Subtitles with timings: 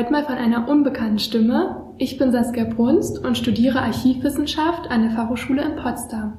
[0.00, 1.92] heute mal von einer unbekannten Stimme.
[1.98, 6.38] Ich bin Saskia Brunst und studiere Archivwissenschaft an der Fachhochschule in Potsdam.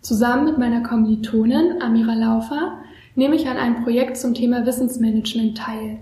[0.00, 2.78] Zusammen mit meiner Kommilitonin Amira Laufer
[3.14, 5.98] nehme ich an einem Projekt zum Thema Wissensmanagement teil.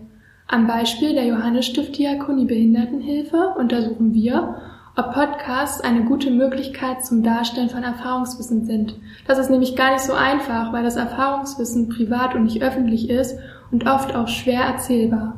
[0.46, 4.61] Am Beispiel der Johannes Stift Diakonie Behindertenhilfe untersuchen wir,
[4.95, 8.95] ob Podcasts eine gute Möglichkeit zum Darstellen von Erfahrungswissen sind.
[9.27, 13.36] Das ist nämlich gar nicht so einfach, weil das Erfahrungswissen privat und nicht öffentlich ist
[13.72, 15.35] und oft auch schwer erzählbar.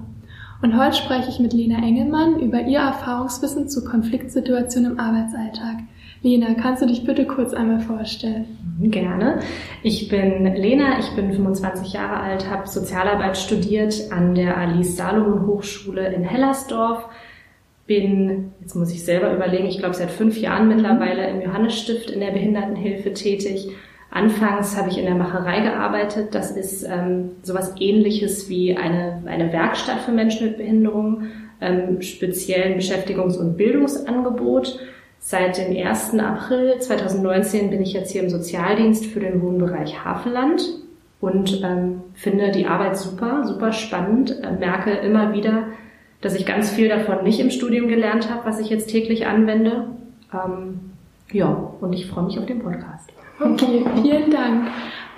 [0.62, 5.78] Und heute spreche ich mit Lena Engelmann über ihr Erfahrungswissen zu Konfliktsituationen im Arbeitsalltag.
[6.22, 8.46] Lena, kannst du dich bitte kurz einmal vorstellen?
[8.80, 9.40] Gerne.
[9.82, 15.46] Ich bin Lena, ich bin 25 Jahre alt, habe Sozialarbeit studiert an der Alice Salomon
[15.46, 17.08] Hochschule in Hellersdorf
[17.86, 22.20] bin, jetzt muss ich selber überlegen, ich glaube seit fünf Jahren mittlerweile im Johannesstift in
[22.20, 23.68] der Behindertenhilfe tätig.
[24.12, 26.34] Anfangs habe ich in der Macherei gearbeitet.
[26.34, 31.28] Das ist ähm, sowas ähnliches wie eine, eine Werkstatt für Menschen mit Behinderung,
[31.62, 34.78] ähm, speziellen Beschäftigungs- und Bildungsangebot.
[35.18, 36.18] Seit dem 1.
[36.18, 40.62] April 2019 bin ich jetzt hier im Sozialdienst für den Wohnbereich Havelland
[41.22, 45.68] und ähm, finde die Arbeit super, super spannend, äh, merke immer wieder,
[46.20, 49.86] dass ich ganz viel davon nicht im Studium gelernt habe, was ich jetzt täglich anwende.
[50.34, 50.80] Ähm,
[51.32, 53.10] ja, und ich freue mich auf den Podcast.
[53.40, 54.68] Okay, vielen Dank.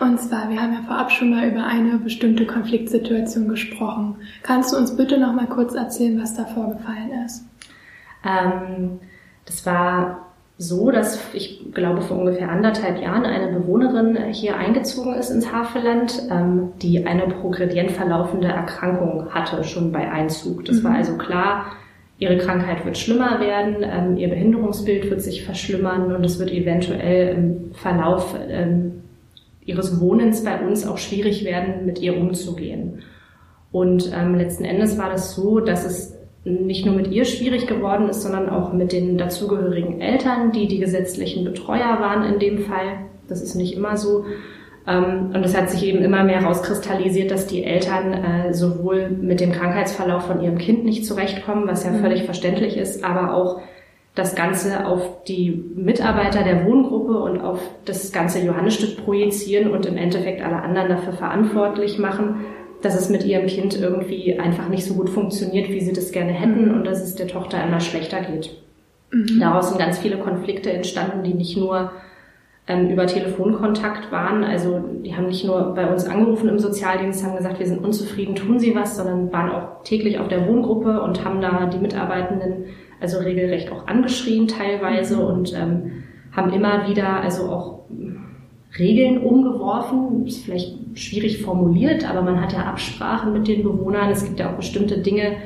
[0.00, 4.16] Und zwar, wir haben ja vorab schon mal über eine bestimmte Konfliktsituation gesprochen.
[4.42, 7.44] Kannst du uns bitte noch mal kurz erzählen, was da vorgefallen ist?
[8.24, 8.98] Ähm,
[9.44, 15.30] das war so, dass ich glaube vor ungefähr anderthalb Jahren eine Bewohnerin hier eingezogen ist
[15.30, 20.64] ins Havelland, ähm, die eine progredient verlaufende Erkrankung hatte schon bei Einzug.
[20.64, 20.84] Das mhm.
[20.84, 21.66] war also klar,
[22.18, 27.34] ihre Krankheit wird schlimmer werden, ähm, ihr Behinderungsbild wird sich verschlimmern und es wird eventuell
[27.34, 29.02] im Verlauf ähm,
[29.64, 33.02] ihres Wohnens bei uns auch schwierig werden, mit ihr umzugehen.
[33.72, 38.08] Und ähm, letzten Endes war das so, dass es nicht nur mit ihr schwierig geworden
[38.08, 43.06] ist, sondern auch mit den dazugehörigen Eltern, die die gesetzlichen Betreuer waren in dem Fall.
[43.28, 44.26] Das ist nicht immer so.
[44.86, 49.40] Ähm, und es hat sich eben immer mehr herauskristallisiert, dass die Eltern äh, sowohl mit
[49.40, 52.00] dem Krankheitsverlauf von ihrem Kind nicht zurechtkommen, was ja mhm.
[52.00, 53.60] völlig verständlich ist, aber auch
[54.14, 59.96] das Ganze auf die Mitarbeiter der Wohngruppe und auf das ganze Johannesstift projizieren und im
[59.96, 62.44] Endeffekt alle anderen dafür verantwortlich machen,
[62.80, 66.32] dass es mit ihrem Kind irgendwie einfach nicht so gut funktioniert, wie sie das gerne
[66.32, 66.74] hätten mhm.
[66.74, 68.50] und dass es der Tochter immer schlechter geht.
[69.10, 69.40] Mhm.
[69.40, 71.90] Daraus sind ganz viele Konflikte entstanden, die nicht nur
[72.66, 74.42] ähm, über Telefonkontakt waren.
[74.42, 78.34] Also die haben nicht nur bei uns angerufen im Sozialdienst, haben gesagt, wir sind unzufrieden,
[78.34, 82.64] tun Sie was, sondern waren auch täglich auf der Wohngruppe und haben da die Mitarbeitenden
[83.00, 85.24] also regelrecht auch angeschrien teilweise mhm.
[85.24, 87.80] und ähm, haben immer wieder also auch
[88.78, 90.26] Regeln umgeworfen.
[90.26, 94.10] Ist vielleicht schwierig formuliert, aber man hat ja Absprachen mit den Bewohnern.
[94.10, 95.36] Es gibt ja auch bestimmte Dinge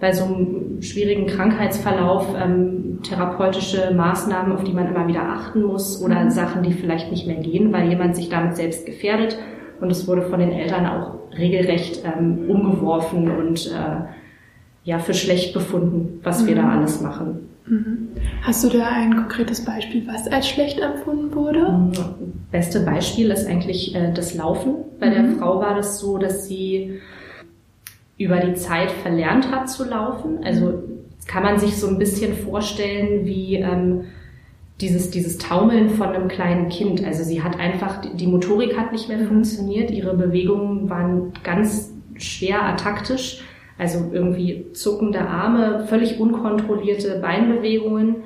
[0.00, 6.00] bei so einem schwierigen Krankheitsverlauf, ähm, therapeutische Maßnahmen, auf die man immer wieder achten muss
[6.02, 6.30] oder mhm.
[6.30, 9.38] Sachen, die vielleicht nicht mehr gehen, weil jemand sich damit selbst gefährdet.
[9.80, 14.06] Und es wurde von den Eltern auch regelrecht ähm, umgeworfen und äh,
[14.84, 16.46] ja für schlecht befunden, was mhm.
[16.48, 16.70] wir da mhm.
[16.70, 17.48] alles machen.
[17.66, 18.08] Mhm.
[18.42, 21.92] Hast du da ein konkretes Beispiel, was als schlecht empfunden wurde?
[22.50, 24.76] Beste Beispiel ist eigentlich äh, das Laufen.
[24.98, 25.12] Bei mhm.
[25.12, 27.00] der Frau war das so, dass sie
[28.18, 30.44] über die Zeit verlernt hat zu laufen.
[30.44, 30.82] Also
[31.26, 34.04] kann man sich so ein bisschen vorstellen wie ähm,
[34.80, 37.04] dieses, dieses Taumeln von einem kleinen Kind.
[37.04, 42.64] Also sie hat einfach, die Motorik hat nicht mehr funktioniert, ihre Bewegungen waren ganz schwer
[42.64, 43.42] ataktisch
[43.78, 48.24] also irgendwie zuckende Arme, völlig unkontrollierte Beinbewegungen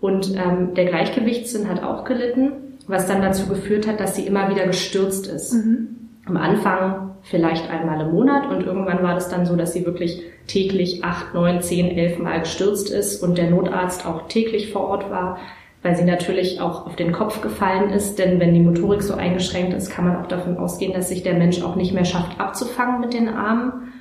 [0.00, 2.52] und ähm, der Gleichgewichtssinn hat auch gelitten,
[2.86, 5.52] was dann dazu geführt hat, dass sie immer wieder gestürzt ist.
[5.52, 6.03] Mhm.
[6.26, 10.22] Am Anfang vielleicht einmal im Monat und irgendwann war das dann so, dass sie wirklich
[10.46, 15.10] täglich acht, neun, zehn, elf Mal gestürzt ist und der Notarzt auch täglich vor Ort
[15.10, 15.38] war,
[15.82, 19.74] weil sie natürlich auch auf den Kopf gefallen ist, denn wenn die Motorik so eingeschränkt
[19.74, 23.00] ist, kann man auch davon ausgehen, dass sich der Mensch auch nicht mehr schafft abzufangen
[23.00, 23.92] mit den Armen.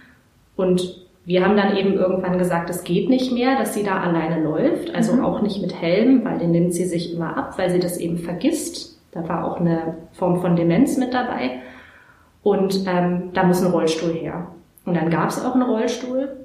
[0.56, 4.44] Und wir haben dann eben irgendwann gesagt, es geht nicht mehr, dass sie da alleine
[4.44, 5.24] läuft, also mhm.
[5.24, 8.18] auch nicht mit Helm, weil den nimmt sie sich immer ab, weil sie das eben
[8.18, 9.00] vergisst.
[9.12, 11.62] Da war auch eine Form von Demenz mit dabei.
[12.44, 14.48] Und ähm, da muss ein Rollstuhl her.
[14.86, 16.38] Und dann gab es auch einen Rollstuhl.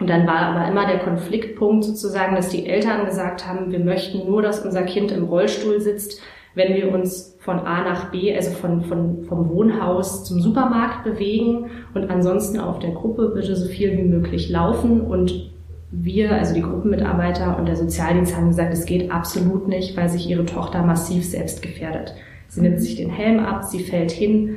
[0.00, 4.26] Und dann war aber immer der Konfliktpunkt sozusagen, dass die Eltern gesagt haben, wir möchten
[4.26, 6.20] nur, dass unser Kind im Rollstuhl sitzt,
[6.54, 11.70] wenn wir uns von A nach B, also von, von, vom Wohnhaus zum Supermarkt bewegen
[11.94, 15.50] und ansonsten auf der Gruppe bitte so viel wie möglich laufen und
[15.90, 20.28] wir, also die Gruppenmitarbeiter und der Sozialdienst haben gesagt, es geht absolut nicht, weil sich
[20.28, 22.14] ihre Tochter massiv selbst gefährdet.
[22.48, 24.56] Sie nimmt sich den Helm ab, sie fällt hin,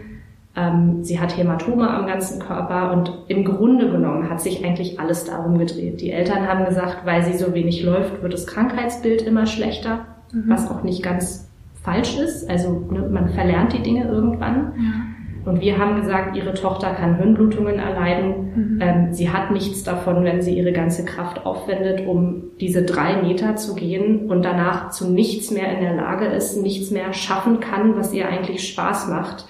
[1.02, 5.60] sie hat Hämatome am ganzen Körper und im Grunde genommen hat sich eigentlich alles darum
[5.60, 6.02] gedreht.
[6.02, 10.46] Die Eltern haben gesagt, weil sie so wenig läuft, wird das Krankheitsbild immer schlechter, mhm.
[10.48, 11.48] was auch nicht ganz
[11.84, 12.50] falsch ist.
[12.50, 14.74] Also ne, man verlernt die Dinge irgendwann.
[14.78, 15.52] Ja.
[15.52, 18.34] Und wir haben gesagt, ihre Tochter kann Hirnblutungen erleiden.
[18.56, 18.82] Mhm.
[18.82, 23.56] Ähm, sie hat nichts davon, wenn sie ihre ganze Kraft aufwendet, um diese drei Meter
[23.56, 27.96] zu gehen und danach zu nichts mehr in der Lage ist, nichts mehr schaffen kann,
[27.96, 29.46] was ihr eigentlich Spaß macht.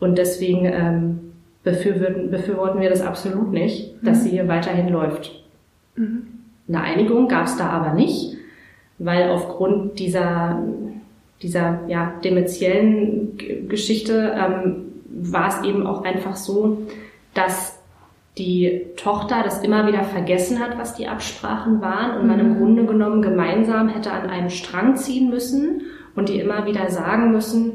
[0.00, 1.32] Und deswegen ähm,
[1.64, 4.22] befürworten, befürworten wir das absolut nicht, dass mhm.
[4.22, 5.42] sie hier weiterhin läuft.
[5.96, 6.26] Mhm.
[6.68, 8.36] Eine Einigung gab es da aber nicht,
[8.98, 10.62] weil aufgrund dieser,
[11.42, 16.86] dieser ja, dementiellen Geschichte ähm, war es eben auch einfach so,
[17.34, 17.78] dass
[18.36, 22.58] die Tochter das immer wieder vergessen hat, was die Absprachen waren und man im mhm.
[22.58, 25.82] Grunde genommen gemeinsam hätte an einem Strang ziehen müssen
[26.14, 27.72] und die immer wieder sagen müssen,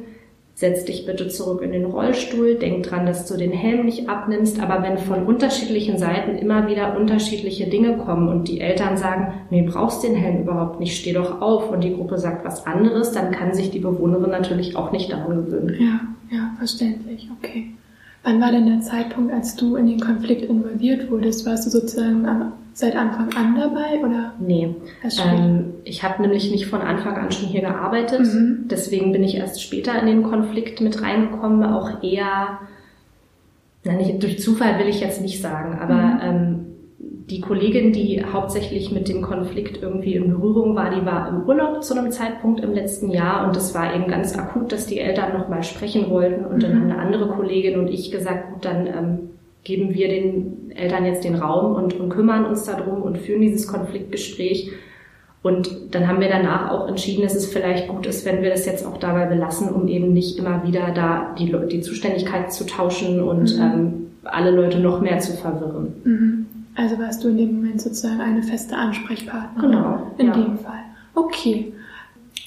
[0.55, 4.61] setz dich bitte zurück in den Rollstuhl, denk dran, dass du den Helm nicht abnimmst,
[4.61, 9.63] aber wenn von unterschiedlichen Seiten immer wieder unterschiedliche Dinge kommen und die Eltern sagen, nee,
[9.63, 13.31] brauchst den Helm überhaupt nicht, steh doch auf und die Gruppe sagt was anderes, dann
[13.31, 15.75] kann sich die Bewohnerin natürlich auch nicht daran gewöhnen.
[15.79, 17.71] Ja, ja, verständlich, okay.
[18.23, 21.45] Wann war denn der Zeitpunkt, als du in den Konflikt involviert wurdest?
[21.45, 24.33] Warst du sozusagen am, seit Anfang an dabei oder?
[24.39, 24.75] Nee.
[25.03, 28.21] Ähm, ich habe nämlich nicht von Anfang an schon hier gearbeitet.
[28.21, 28.65] Mhm.
[28.69, 31.63] Deswegen bin ich erst später in den Konflikt mit reingekommen.
[31.63, 32.59] Auch eher,
[33.83, 36.19] na, nicht, durch Zufall will ich jetzt nicht sagen, aber mhm.
[36.21, 36.65] ähm,
[37.29, 41.83] die Kollegin, die hauptsächlich mit dem Konflikt irgendwie in Berührung war, die war im Urlaub
[41.83, 45.33] zu einem Zeitpunkt im letzten Jahr und es war eben ganz akut, dass die Eltern
[45.33, 46.61] nochmal sprechen wollten und mhm.
[46.61, 49.19] dann haben eine andere Kollegin und ich gesagt, gut, dann ähm,
[49.63, 53.67] geben wir den Eltern jetzt den Raum und, und kümmern uns darum und führen dieses
[53.67, 54.71] Konfliktgespräch.
[55.41, 58.65] Und dann haben wir danach auch entschieden, dass es vielleicht gut ist, wenn wir das
[58.65, 63.21] jetzt auch dabei belassen, um eben nicht immer wieder da die, die Zuständigkeit zu tauschen
[63.21, 63.61] und mhm.
[63.61, 63.93] ähm,
[64.23, 65.93] alle Leute noch mehr zu verwirren.
[66.03, 66.45] Mhm.
[66.75, 69.71] Also warst du in dem Moment sozusagen eine feste Ansprechpartnerin.
[69.71, 70.11] Genau.
[70.17, 70.33] In ja.
[70.33, 70.83] dem Fall.
[71.13, 71.73] Okay.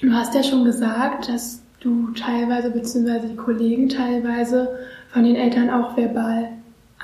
[0.00, 4.70] Du hast ja schon gesagt, dass du teilweise, beziehungsweise die Kollegen teilweise
[5.08, 6.48] von den Eltern auch verbal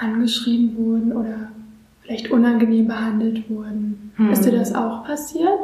[0.02, 1.48] angeschrieben wurden oder
[2.02, 4.12] vielleicht unangenehm behandelt wurden.
[4.16, 4.30] Hm.
[4.30, 5.60] Ist dir das auch passiert?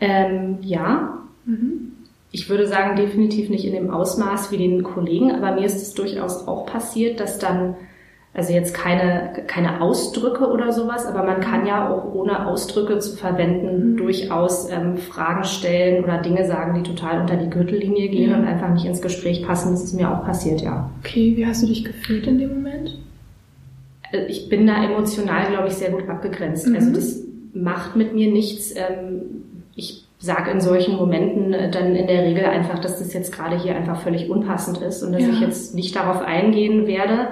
[0.00, 1.18] Ähm, ja.
[1.44, 1.92] Mhm.
[2.32, 5.94] Ich würde sagen, definitiv nicht in dem Ausmaß wie den Kollegen, aber mir ist es
[5.94, 7.74] durchaus auch passiert, dass dann
[8.32, 13.16] also jetzt keine, keine Ausdrücke oder sowas, aber man kann ja auch ohne Ausdrücke zu
[13.16, 13.96] verwenden mhm.
[13.96, 18.36] durchaus ähm, Fragen stellen oder Dinge sagen, die total unter die Gürtellinie gehen ja.
[18.36, 19.72] und einfach nicht ins Gespräch passen.
[19.72, 20.88] Das ist mir auch passiert, ja.
[21.00, 22.98] Okay, wie hast du dich gefühlt in dem Moment?
[24.12, 26.68] Äh, ich bin da emotional, glaube ich, sehr gut abgegrenzt.
[26.68, 26.74] Mhm.
[26.74, 27.22] Also das
[27.52, 28.74] macht mit mir nichts.
[28.76, 33.32] Ähm, ich sage in solchen Momenten äh, dann in der Regel einfach, dass das jetzt
[33.32, 35.30] gerade hier einfach völlig unpassend ist und dass ja.
[35.30, 37.28] ich jetzt nicht darauf eingehen werde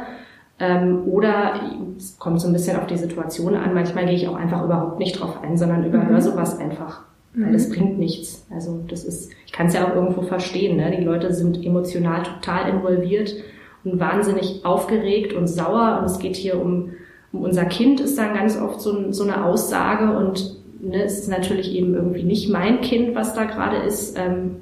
[0.58, 1.60] ähm, oder
[1.96, 3.74] es kommt so ein bisschen auf die Situation an.
[3.74, 6.20] Manchmal gehe ich auch einfach überhaupt nicht drauf ein, sondern überhöre mhm.
[6.20, 7.02] sowas einfach.
[7.34, 7.72] Weil das mhm.
[7.74, 8.46] bringt nichts.
[8.52, 10.78] Also das ist, ich kann es ja auch irgendwo verstehen.
[10.78, 10.96] Ne?
[10.96, 13.34] Die Leute sind emotional total involviert
[13.94, 15.98] wahnsinnig aufgeregt und sauer.
[16.00, 16.90] Und es geht hier um,
[17.32, 20.16] um unser Kind, ist dann ganz oft so, so eine Aussage.
[20.16, 24.18] Und ne, es ist natürlich eben irgendwie nicht mein Kind, was da gerade ist.
[24.18, 24.56] Ähm,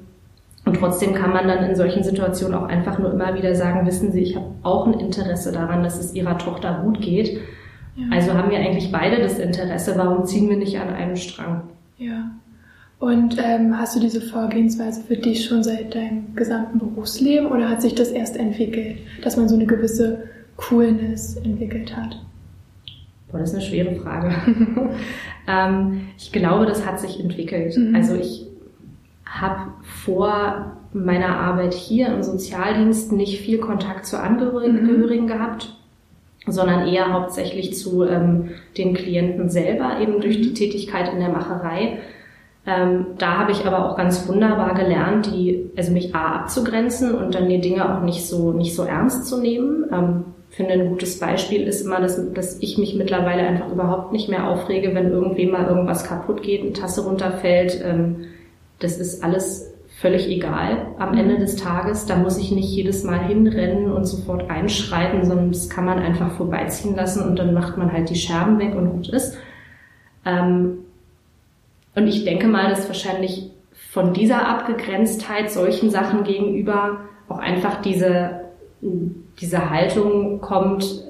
[0.65, 4.11] und trotzdem kann man dann in solchen Situationen auch einfach nur immer wieder sagen, wissen
[4.11, 7.39] Sie, ich habe auch ein Interesse daran, dass es Ihrer Tochter gut geht.
[7.95, 8.05] Ja.
[8.11, 11.61] Also haben wir eigentlich beide das Interesse, warum ziehen wir nicht an einem Strang?
[11.97, 12.31] Ja.
[12.99, 17.81] Und ähm, hast du diese Vorgehensweise für dich schon seit deinem gesamten Berufsleben oder hat
[17.81, 20.23] sich das erst entwickelt, dass man so eine gewisse
[20.55, 22.19] Coolness entwickelt hat?
[23.31, 24.33] Boah, das ist eine schwere Frage.
[25.47, 27.77] ähm, ich glaube, das hat sich entwickelt.
[27.77, 27.95] Mhm.
[27.95, 28.47] Also ich
[29.25, 35.27] habe vor meiner Arbeit hier im Sozialdienst nicht viel Kontakt zu Angehörigen mhm.
[35.27, 35.75] gehabt,
[36.47, 40.55] sondern eher hauptsächlich zu ähm, den Klienten selber, eben durch die mhm.
[40.55, 41.99] Tätigkeit in der Macherei.
[42.67, 47.33] Ähm, da habe ich aber auch ganz wunderbar gelernt, die, also mich A abzugrenzen und
[47.33, 49.85] dann die Dinge auch nicht so, nicht so ernst zu nehmen.
[49.89, 54.27] Ähm, finde ein gutes Beispiel ist immer, dass, dass ich mich mittlerweile einfach überhaupt nicht
[54.27, 57.81] mehr aufrege, wenn irgendwem mal irgendwas kaputt geht, eine Tasse runterfällt.
[57.85, 58.25] Ähm,
[58.79, 62.05] das ist alles völlig egal am Ende des Tages.
[62.05, 66.31] Da muss ich nicht jedes Mal hinrennen und sofort einschreiten, sondern das kann man einfach
[66.33, 69.37] vorbeiziehen lassen und dann macht man halt die Scherben weg und gut ist.
[70.25, 70.79] Ähm,
[71.97, 73.49] und ich denke mal, dass wahrscheinlich
[73.91, 78.41] von dieser Abgegrenztheit solchen Sachen gegenüber auch einfach diese,
[78.81, 81.03] diese Haltung kommt,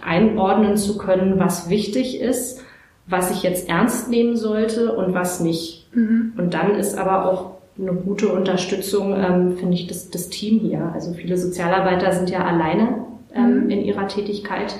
[0.00, 2.62] einordnen zu können, was wichtig ist,
[3.08, 5.88] was ich jetzt ernst nehmen sollte und was nicht.
[5.92, 6.34] Mhm.
[6.36, 10.92] Und dann ist aber auch eine gute Unterstützung, ähm, finde ich, das, das Team hier.
[10.94, 13.04] Also viele Sozialarbeiter sind ja alleine
[13.34, 13.70] ähm, mhm.
[13.70, 14.76] in ihrer Tätigkeit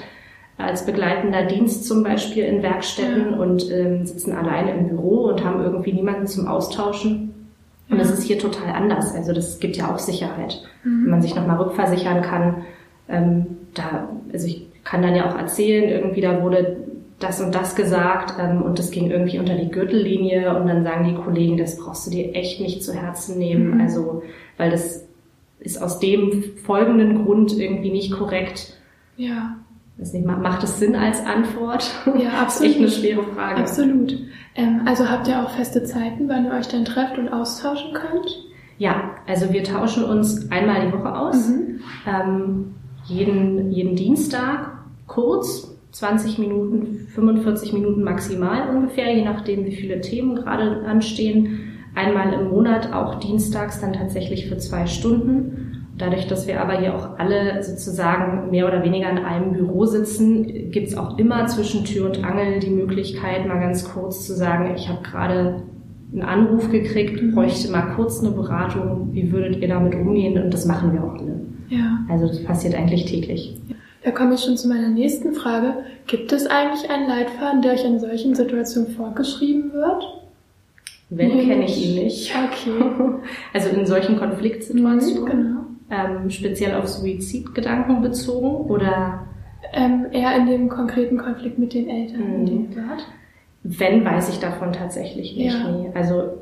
[0.56, 5.62] als begleitender Dienst zum Beispiel in Werkstätten und ähm, sitzen alleine im Büro und haben
[5.62, 7.34] irgendwie niemanden zum Austauschen.
[7.90, 9.14] Und das ist hier total anders.
[9.14, 10.62] Also das gibt ja auch Sicherheit.
[10.84, 11.04] Mhm.
[11.04, 12.62] Wenn man sich nochmal rückversichern kann,
[13.08, 16.76] ähm, da, also ich kann dann ja auch erzählen, irgendwie da wurde
[17.18, 21.04] das und das gesagt ähm, und das ging irgendwie unter die Gürtellinie und dann sagen
[21.04, 23.74] die Kollegen, das brauchst du dir echt nicht zu Herzen nehmen.
[23.74, 23.80] Mhm.
[23.80, 24.22] Also,
[24.56, 25.04] weil das
[25.60, 28.76] ist aus dem folgenden Grund irgendwie nicht korrekt.
[29.16, 29.56] Ja.
[29.96, 31.88] Weiß nicht, macht es Sinn als Antwort?
[32.18, 32.70] Ja, absolut.
[32.70, 33.60] echt eine schwere Frage.
[33.60, 34.18] Absolut.
[34.56, 38.44] Ähm, also habt ihr auch feste Zeiten, wann ihr euch dann trefft und austauschen könnt?
[38.78, 41.48] Ja, also wir tauschen uns einmal die Woche aus.
[41.48, 41.80] Mhm.
[42.06, 42.74] Ähm,
[43.04, 44.72] jeden, jeden Dienstag
[45.06, 51.72] kurz, 20 Minuten, 45 Minuten maximal ungefähr, je nachdem, wie viele Themen gerade anstehen.
[51.94, 55.73] Einmal im Monat, auch dienstags, dann tatsächlich für zwei Stunden.
[55.96, 60.70] Dadurch, dass wir aber hier auch alle sozusagen mehr oder weniger in einem Büro sitzen,
[60.72, 64.74] gibt es auch immer zwischen Tür und Angel die Möglichkeit, mal ganz kurz zu sagen,
[64.74, 65.62] ich habe gerade
[66.12, 67.34] einen Anruf gekriegt, mhm.
[67.34, 70.42] bräuchte mal kurz eine Beratung, wie würdet ihr damit umgehen?
[70.42, 71.40] Und das machen wir auch alle.
[71.68, 72.00] Ja.
[72.08, 73.56] Also das passiert eigentlich täglich.
[74.02, 75.76] Da komme ich schon zu meiner nächsten Frage.
[76.06, 80.04] Gibt es eigentlich einen Leitfaden, der euch in solchen Situationen vorgeschrieben wird?
[81.08, 82.34] Wenn, kenne ich ihn nicht.
[82.34, 82.84] Okay.
[83.52, 85.24] Also in solchen Konfliktsituationen.
[85.24, 85.60] Genau.
[85.90, 89.26] Ähm, speziell auf Suizidgedanken bezogen oder?
[89.72, 92.46] Ähm, eher in dem konkreten Konflikt mit den Eltern, mhm.
[92.46, 92.76] den
[93.62, 95.54] Wenn, weiß ich davon tatsächlich nicht.
[95.54, 95.70] Ja.
[95.70, 95.90] Nee.
[95.94, 96.34] Also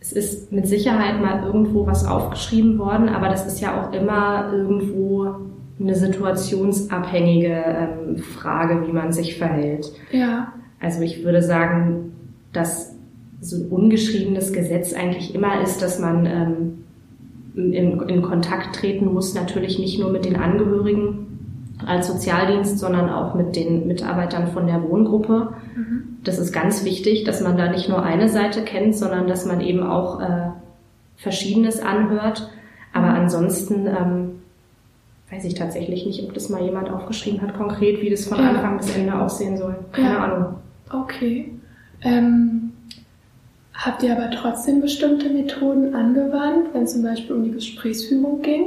[0.00, 4.52] es ist mit Sicherheit mal irgendwo was aufgeschrieben worden, aber das ist ja auch immer
[4.52, 5.34] irgendwo
[5.80, 9.90] eine situationsabhängige ähm, Frage, wie man sich verhält.
[10.12, 10.52] Ja.
[10.80, 12.12] Also ich würde sagen,
[12.52, 12.94] dass
[13.40, 16.83] so ein ungeschriebenes Gesetz eigentlich immer ist, dass man ähm,
[17.54, 21.24] in, in Kontakt treten muss, natürlich nicht nur mit den Angehörigen
[21.84, 25.54] als Sozialdienst, sondern auch mit den Mitarbeitern von der Wohngruppe.
[25.76, 26.18] Mhm.
[26.22, 29.60] Das ist ganz wichtig, dass man da nicht nur eine Seite kennt, sondern dass man
[29.60, 30.50] eben auch äh,
[31.16, 32.50] Verschiedenes anhört.
[32.92, 33.16] Aber mhm.
[33.16, 34.30] ansonsten ähm,
[35.30, 38.50] weiß ich tatsächlich nicht, ob das mal jemand aufgeschrieben hat, konkret, wie das von ja.
[38.50, 39.76] Anfang bis Ende aussehen soll.
[39.92, 40.24] Keine ja.
[40.24, 40.54] Ahnung.
[40.90, 41.52] Okay.
[42.02, 42.63] Ähm,
[43.74, 48.66] habt ihr aber trotzdem bestimmte Methoden angewandt, wenn zum Beispiel um die Gesprächsführung ging?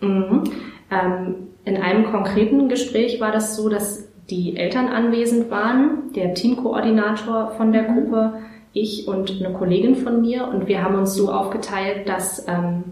[0.00, 0.44] Mhm.
[0.90, 1.34] Ähm,
[1.64, 7.72] in einem konkreten Gespräch war das so, dass die Eltern anwesend waren, der Teamkoordinator von
[7.72, 7.94] der mhm.
[7.94, 8.32] Gruppe,
[8.72, 10.48] ich und eine Kollegin von mir.
[10.48, 12.84] Und wir haben uns so aufgeteilt, dass ähm,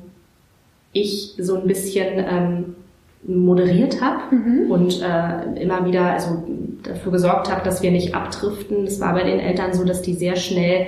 [0.92, 2.76] ich so ein bisschen ähm,
[3.22, 4.70] moderiert habe mhm.
[4.70, 6.42] und äh, immer wieder also
[6.82, 8.84] dafür gesorgt habe, dass wir nicht abdriften.
[8.84, 10.86] Es war bei den Eltern so, dass die sehr schnell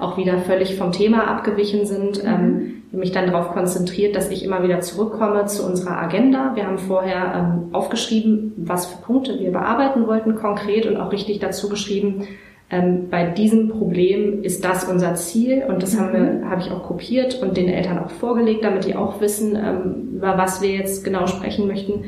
[0.00, 2.22] auch wieder völlig vom Thema abgewichen sind.
[2.22, 2.28] Mhm.
[2.28, 6.56] Ähm, mich dann darauf konzentriert, dass ich immer wieder zurückkomme zu unserer Agenda.
[6.56, 11.38] Wir haben vorher ähm, aufgeschrieben, was für Punkte wir bearbeiten wollten konkret und auch richtig
[11.38, 12.26] dazu geschrieben,
[12.70, 15.98] ähm, bei diesem Problem ist das unser Ziel und das mhm.
[15.98, 16.50] haben wir, mhm.
[16.50, 20.38] habe ich auch kopiert und den Eltern auch vorgelegt, damit die auch wissen, ähm, über
[20.38, 22.04] was wir jetzt genau sprechen möchten.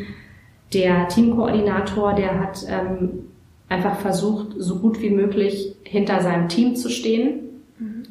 [0.72, 3.26] Der Teamkoordinator, der hat ähm,
[3.68, 7.40] einfach versucht, so gut wie möglich hinter seinem Team zu stehen.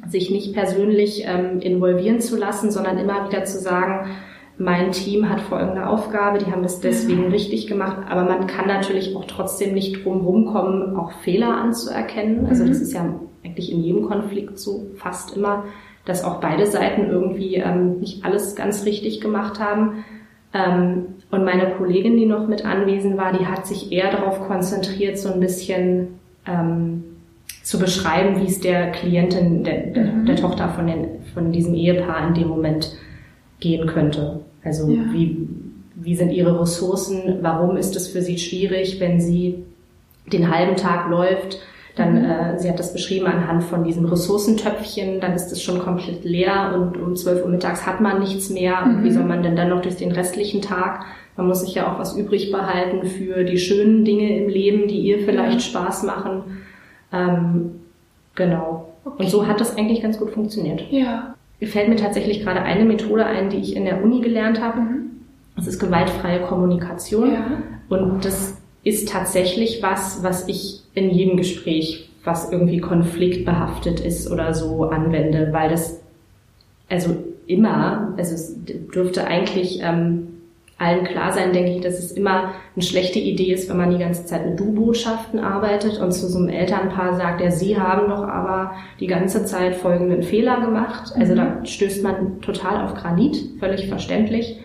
[0.08, 4.10] Sich nicht persönlich ähm, involvieren zu lassen, sondern immer wieder zu sagen,
[4.58, 7.32] mein Team hat folgende Aufgabe, die haben deswegen mhm.
[7.32, 12.46] richtig gemacht, aber man kann natürlich auch trotzdem nicht drum rumkommen, auch Fehler anzuerkennen.
[12.46, 12.82] Also das mhm.
[12.82, 15.64] ist ja eigentlich in jedem Konflikt so fast immer,
[16.04, 20.04] dass auch beide Seiten irgendwie ähm, nicht alles ganz richtig gemacht haben.
[20.52, 25.18] Ähm, und meine Kollegin, die noch mit anwesend war, die hat sich eher darauf konzentriert,
[25.18, 27.04] so ein bisschen ähm,
[27.62, 30.26] zu beschreiben, wie es der Klientin, der, der, mhm.
[30.26, 32.96] der Tochter von, den, von diesem Ehepaar in dem Moment
[33.60, 34.40] gehen könnte.
[34.64, 35.00] Also ja.
[35.12, 35.48] wie,
[35.94, 37.38] wie sind ihre Ressourcen?
[37.40, 39.64] Warum ist es für sie schwierig, wenn sie
[40.32, 41.60] den halben Tag läuft?
[41.94, 42.30] Dann, mhm.
[42.30, 46.72] äh, sie hat das beschrieben anhand von diesem Ressourcentöpfchen, dann ist es schon komplett leer
[46.74, 48.80] und um 12 Uhr mittags hat man nichts mehr.
[48.80, 48.94] Mhm.
[48.94, 49.14] Und wie mhm.
[49.14, 51.04] soll man denn dann noch durch den restlichen Tag?
[51.36, 55.00] Man muss sich ja auch was übrig behalten für die schönen Dinge im Leben, die
[55.00, 55.62] ihr vielleicht.
[55.62, 56.62] Spaß machen.
[57.12, 57.80] Ähm,
[58.34, 58.88] genau.
[59.04, 59.24] Okay.
[59.24, 60.82] Und so hat das eigentlich ganz gut funktioniert.
[60.90, 61.34] Ja
[61.66, 64.80] fällt mir tatsächlich gerade eine Methode ein, die ich in der Uni gelernt habe.
[64.80, 65.10] Mhm.
[65.56, 67.32] Das ist gewaltfreie Kommunikation.
[67.32, 67.62] Ja.
[67.88, 74.54] Und das ist tatsächlich was, was ich in jedem Gespräch, was irgendwie konfliktbehaftet ist oder
[74.54, 76.00] so, anwende, weil das
[76.88, 77.16] also
[77.46, 78.54] immer, also es
[78.94, 80.31] dürfte eigentlich ähm,
[80.82, 83.98] allen klar sein, denke ich, dass es immer eine schlechte Idee ist, wenn man die
[83.98, 88.22] ganze Zeit mit Du-Botschaften arbeitet und zu so einem Elternpaar sagt, ja, sie haben doch
[88.22, 91.12] aber die ganze Zeit folgenden Fehler gemacht.
[91.16, 91.64] Also da mhm.
[91.64, 94.58] stößt man total auf Granit, völlig verständlich.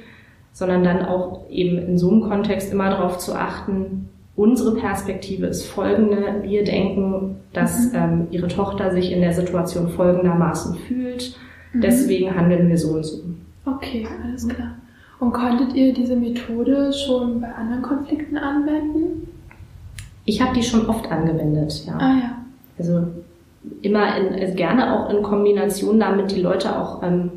[0.57, 5.67] sondern dann auch eben in so einem Kontext immer darauf zu achten, unsere Perspektive ist
[5.67, 6.41] folgende.
[6.41, 7.95] Wir denken, dass mhm.
[7.95, 11.37] ähm, ihre Tochter sich in der Situation folgendermaßen fühlt.
[11.73, 11.81] Mhm.
[11.81, 13.21] Deswegen handeln wir so und so.
[13.65, 14.75] Okay, alles klar.
[15.19, 19.27] Und konntet ihr diese Methode schon bei anderen Konflikten anwenden?
[20.25, 21.97] Ich habe die schon oft angewendet, ja.
[21.97, 22.37] Ah ja.
[22.77, 23.07] Also
[23.81, 27.31] immer in, also gerne auch in Kombination damit die Leute auch, ähm,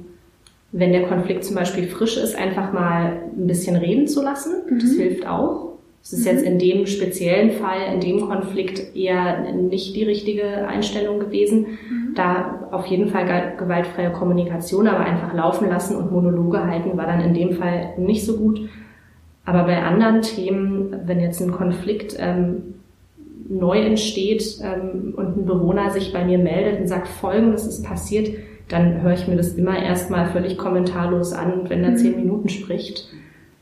[0.73, 4.55] wenn der Konflikt zum Beispiel frisch ist, einfach mal ein bisschen reden zu lassen.
[4.69, 4.79] Mhm.
[4.79, 5.79] Das hilft auch.
[6.03, 6.27] Es ist mhm.
[6.27, 11.67] jetzt in dem speziellen Fall, in dem Konflikt eher nicht die richtige Einstellung gewesen.
[11.89, 12.00] Mhm.
[12.15, 17.21] Da auf jeden Fall gewaltfreie Kommunikation, aber einfach laufen lassen und Monologe halten war dann
[17.21, 18.69] in dem Fall nicht so gut.
[19.45, 22.75] Aber bei anderen Themen, wenn jetzt ein Konflikt ähm,
[23.49, 28.29] neu entsteht ähm, und ein Bewohner sich bei mir meldet und sagt, folgendes ist passiert,
[28.69, 31.97] dann höre ich mir das immer erstmal völlig kommentarlos an und wenn er mhm.
[31.97, 33.09] zehn Minuten spricht,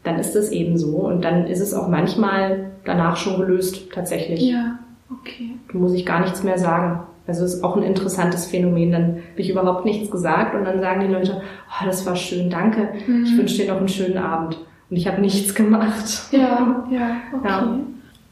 [0.05, 0.99] dann ist es eben so.
[0.99, 4.43] Und dann ist es auch manchmal danach schon gelöst, tatsächlich.
[4.43, 4.79] Ja,
[5.11, 5.51] okay.
[5.73, 7.08] Da muss ich gar nichts mehr sagen.
[7.29, 8.91] Also ist auch ein interessantes Phänomen.
[8.91, 12.49] Dann habe ich überhaupt nichts gesagt und dann sagen die Leute, oh, das war schön,
[12.49, 12.89] danke.
[13.07, 13.25] Mhm.
[13.25, 14.57] Ich wünsche dir noch einen schönen Abend.
[14.89, 16.33] Und ich habe nichts gemacht.
[16.33, 17.49] Ja, ja, okay.
[17.49, 17.79] Ja.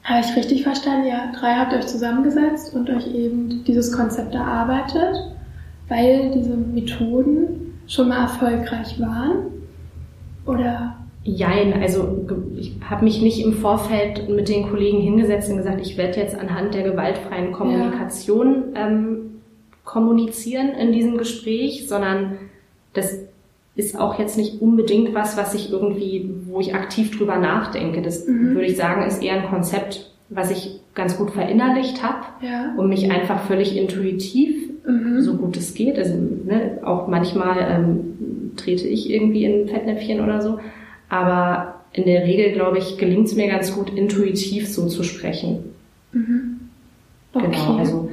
[0.02, 1.08] Habe ich richtig verstanden?
[1.08, 5.16] Ja, drei habt euch zusammengesetzt und euch eben dieses Konzept erarbeitet,
[5.88, 9.48] weil diese Methoden schon mal erfolgreich waren?
[10.46, 10.96] Oder?
[11.26, 12.24] Jein, also
[12.56, 16.38] ich habe mich nicht im Vorfeld mit den Kollegen hingesetzt und gesagt, ich werde jetzt
[16.38, 18.86] anhand der gewaltfreien Kommunikation ja.
[18.86, 19.40] ähm,
[19.84, 22.38] kommunizieren in diesem Gespräch, sondern
[22.92, 23.18] das
[23.74, 28.02] ist auch jetzt nicht unbedingt was, was ich irgendwie, wo ich aktiv drüber nachdenke.
[28.02, 28.54] Das mhm.
[28.54, 32.72] würde ich sagen, ist eher ein Konzept, was ich ganz gut verinnerlicht habe ja.
[32.76, 35.20] und mich einfach völlig intuitiv, mhm.
[35.20, 40.40] so gut es geht, also ne, auch manchmal ähm, trete ich irgendwie in Fettnäpfchen oder
[40.40, 40.58] so,
[41.08, 45.64] aber in der Regel, glaube ich, gelingt es mir ganz gut, intuitiv so zu sprechen.
[46.12, 46.60] Mhm.
[47.32, 47.56] Genau, okay.
[47.56, 48.10] Genau, also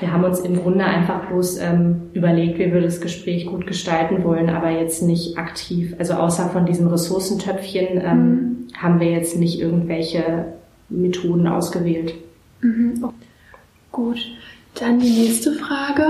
[0.00, 4.24] wir haben uns im Grunde einfach bloß ähm, überlegt, wie wir das Gespräch gut gestalten
[4.24, 5.94] wollen, aber jetzt nicht aktiv.
[5.98, 8.68] Also außer von diesem Ressourcentöpfchen ähm, mhm.
[8.76, 10.46] haben wir jetzt nicht irgendwelche
[10.88, 12.14] Methoden ausgewählt.
[12.60, 13.04] Mhm.
[13.92, 14.18] Gut,
[14.74, 16.04] dann die nächste Frage.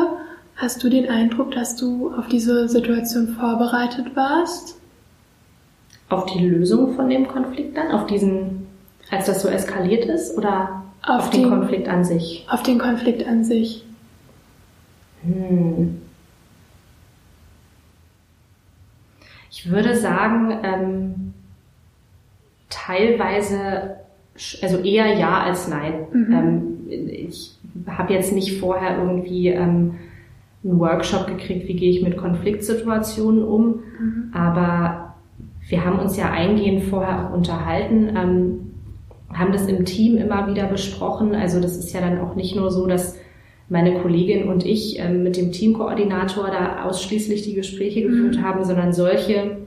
[0.57, 4.77] Hast du den Eindruck, dass du auf diese Situation vorbereitet warst?
[6.09, 7.91] Auf die Lösung von dem Konflikt dann?
[7.91, 8.67] Auf diesen,
[9.11, 10.37] als das so eskaliert ist?
[10.37, 12.47] Oder auf, auf den, den, Konflikt an sich?
[12.49, 13.85] Auf den Konflikt an sich.
[15.23, 16.01] Hm.
[19.51, 21.35] Ich würde sagen, ähm,
[22.69, 23.97] teilweise,
[24.63, 26.07] also eher ja als nein.
[26.13, 26.33] Mhm.
[26.33, 29.95] Ähm, ich habe jetzt nicht vorher irgendwie ähm,
[30.65, 33.67] einen Workshop gekriegt, wie gehe ich mit Konfliktsituationen um,
[33.99, 34.31] mhm.
[34.33, 35.04] aber
[35.69, 38.17] wir haben uns ja eingehend vorher auch unterhalten.
[38.17, 38.61] Ähm,
[39.33, 41.35] haben das im Team immer wieder besprochen.
[41.35, 43.19] Also das ist ja dann auch nicht nur so, dass
[43.69, 48.09] meine Kollegin und ich ähm, mit dem Teamkoordinator da ausschließlich die Gespräche mhm.
[48.09, 49.59] geführt haben, sondern solche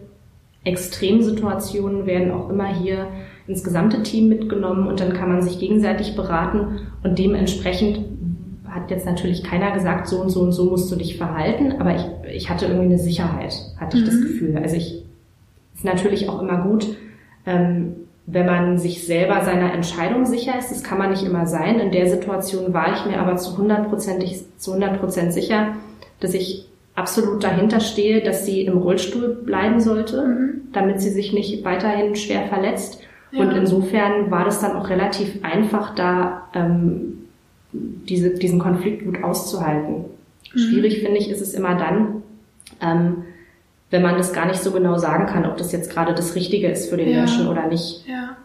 [0.64, 3.08] Extremsituationen werden auch immer hier
[3.48, 8.00] ins gesamte Team mitgenommen und dann kann man sich gegenseitig beraten und dementsprechend
[8.66, 11.96] hat jetzt natürlich keiner gesagt, so und so und so musst du dich verhalten, aber
[11.96, 14.22] ich, ich hatte irgendwie eine Sicherheit, hatte ich das mhm.
[14.22, 14.58] Gefühl.
[14.58, 15.07] Also ich
[15.78, 16.98] ist natürlich auch immer gut,
[17.46, 20.70] ähm, wenn man sich selber seiner Entscheidung sicher ist.
[20.70, 21.80] Das kann man nicht immer sein.
[21.80, 25.76] In der Situation war ich mir aber zu 100%, zu 100 sicher,
[26.20, 30.62] dass ich absolut dahinter stehe, dass sie im Rollstuhl bleiben sollte, mhm.
[30.74, 33.00] damit sie sich nicht weiterhin schwer verletzt.
[33.32, 33.44] Ja.
[33.44, 37.20] Und insofern war das dann auch relativ einfach, da ähm,
[37.72, 40.06] diese, diesen Konflikt gut auszuhalten.
[40.54, 40.60] Mhm.
[40.60, 42.24] Schwierig finde ich ist es immer dann,
[42.82, 43.24] ähm,
[43.90, 46.70] wenn man das gar nicht so genau sagen kann, ob das jetzt gerade das Richtige
[46.70, 47.20] ist für den ja.
[47.20, 48.06] Menschen oder nicht.
[48.08, 48.36] Ja.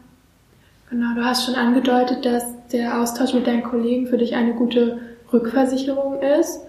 [0.90, 5.00] Genau, du hast schon angedeutet, dass der Austausch mit deinen Kollegen für dich eine gute
[5.32, 6.60] Rückversicherung ist.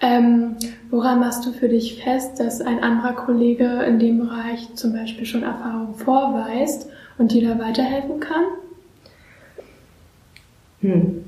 [0.00, 0.56] Ähm,
[0.90, 5.26] woran machst du für dich fest, dass ein anderer Kollege in dem Bereich zum Beispiel
[5.26, 6.88] schon Erfahrung vorweist
[7.18, 8.44] und dir da weiterhelfen kann?
[10.80, 11.24] Hm.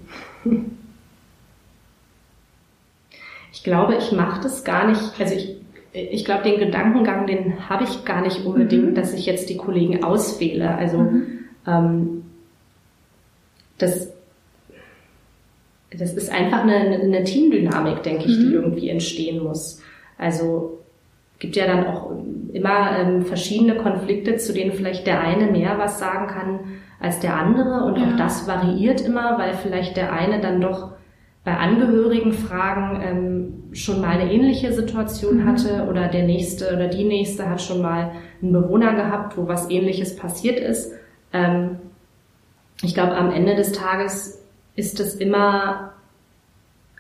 [3.52, 5.56] Ich glaube, ich mache das gar nicht, also ich
[5.92, 8.94] ich glaube, den Gedankengang, den habe ich gar nicht unbedingt, mhm.
[8.94, 10.74] dass ich jetzt die Kollegen auswähle.
[10.76, 11.38] Also mhm.
[11.66, 12.24] ähm,
[13.78, 14.12] das,
[15.90, 18.40] das ist einfach eine, eine Teamdynamik, denke ich, mhm.
[18.40, 19.82] die irgendwie entstehen muss.
[20.16, 20.78] Also
[21.40, 22.12] gibt ja dann auch
[22.52, 26.60] immer ähm, verschiedene Konflikte, zu denen vielleicht der eine mehr was sagen kann
[27.00, 27.84] als der andere.
[27.84, 28.06] Und ja.
[28.06, 30.92] auch das variiert immer, weil vielleicht der eine dann doch
[31.44, 35.46] bei Angehörigen fragen, ähm, schon mal eine ähnliche Situation mhm.
[35.46, 39.70] hatte oder der nächste oder die nächste hat schon mal einen Bewohner gehabt, wo was
[39.70, 40.92] ähnliches passiert ist.
[41.32, 41.78] Ähm,
[42.82, 44.42] ich glaube, am Ende des Tages
[44.74, 45.92] ist es immer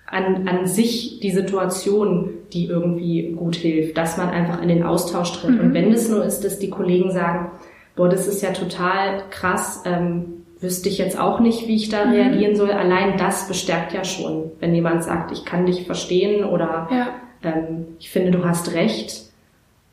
[0.06, 5.32] an, an sich die Situation, die irgendwie gut hilft, dass man einfach in den Austausch
[5.32, 5.52] tritt.
[5.52, 5.60] Mhm.
[5.60, 7.50] Und wenn es nur ist, dass die Kollegen sagen,
[7.94, 12.04] boah, das ist ja total krass, ähm, wüsste ich jetzt auch nicht, wie ich da
[12.04, 12.12] mhm.
[12.12, 12.70] reagieren soll.
[12.70, 17.08] Allein das bestärkt ja schon, wenn jemand sagt, ich kann dich verstehen oder ja.
[17.42, 19.30] ähm, ich finde, du hast recht.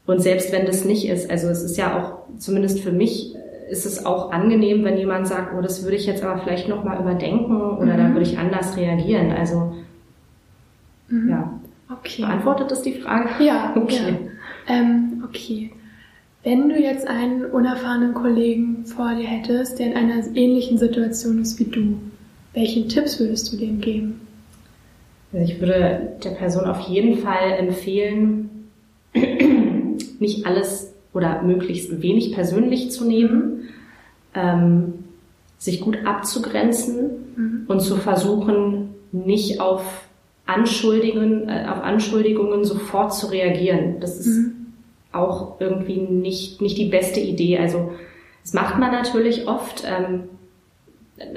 [0.06, 3.36] Und selbst wenn das nicht ist, also es ist ja auch, zumindest für mich,
[3.70, 7.02] ist es auch angenehm, wenn jemand sagt, oh, das würde ich jetzt aber vielleicht nochmal
[7.02, 7.98] überdenken oder mhm.
[7.98, 9.32] da würde ich anders reagieren.
[9.32, 9.74] Also
[11.10, 11.30] mhm.
[11.30, 11.54] ja.
[11.90, 12.22] Okay.
[12.22, 13.30] Beantwortet das die Frage?
[13.40, 13.74] Ja.
[13.82, 13.96] Okay.
[14.68, 14.74] Ja.
[14.74, 15.72] Ähm, okay.
[16.48, 21.60] Wenn du jetzt einen unerfahrenen Kollegen vor dir hättest, der in einer ähnlichen Situation ist
[21.60, 21.98] wie du,
[22.54, 24.22] welchen Tipps würdest du dem geben?
[25.34, 28.70] Also ich würde der Person auf jeden Fall empfehlen,
[30.20, 33.68] nicht alles oder möglichst wenig persönlich zu nehmen,
[34.34, 34.94] ähm,
[35.58, 37.64] sich gut abzugrenzen mhm.
[37.68, 39.84] und zu versuchen, nicht auf
[40.46, 44.00] Anschuldigungen, äh, auf Anschuldigungen sofort zu reagieren.
[44.00, 44.57] Das ist mhm
[45.12, 47.58] auch irgendwie nicht, nicht die beste Idee.
[47.58, 47.92] Also
[48.44, 50.30] das macht man natürlich oft, ähm,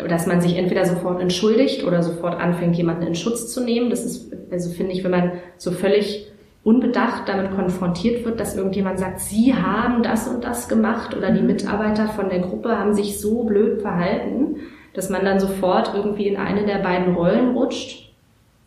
[0.09, 3.91] dass man sich entweder sofort entschuldigt oder sofort anfängt, jemanden in Schutz zu nehmen.
[3.91, 6.31] Das ist, also finde ich, wenn man so völlig
[6.63, 11.41] unbedacht damit konfrontiert wird, dass irgendjemand sagt, Sie haben das und das gemacht oder die
[11.41, 11.47] mhm.
[11.47, 14.57] Mitarbeiter von der Gruppe haben sich so blöd verhalten,
[14.93, 18.13] dass man dann sofort irgendwie in eine der beiden Rollen rutscht.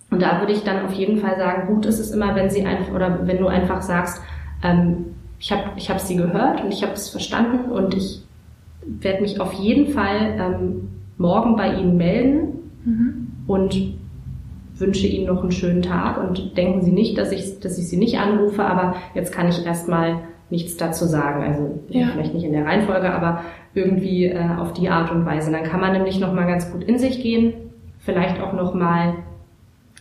[0.10, 2.66] Und da würde ich dann auf jeden Fall sagen, gut ist es immer, wenn sie
[2.66, 4.22] einfach oder wenn du einfach sagst,
[4.64, 5.06] ähm,
[5.40, 8.22] ich habe ich hab sie gehört und ich habe es verstanden und ich
[8.86, 12.48] werde mich auf jeden Fall ähm, morgen bei Ihnen melden
[12.86, 13.28] mhm.
[13.48, 13.78] und
[14.76, 17.98] wünsche Ihnen noch einen schönen Tag und denken Sie nicht, dass ich, dass ich Sie
[17.98, 21.44] nicht anrufe, aber jetzt kann ich erstmal nichts dazu sagen.
[21.44, 22.08] Also ja.
[22.14, 23.42] vielleicht nicht in der Reihenfolge, aber
[23.74, 25.52] irgendwie äh, auf die Art und Weise.
[25.52, 27.54] Dann kann man nämlich nochmal ganz gut in sich gehen,
[28.00, 29.16] vielleicht auch nochmal